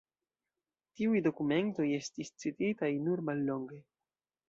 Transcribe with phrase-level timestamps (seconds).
[1.01, 3.83] Tiuj dokumentoj estis cititaj nur mallonge.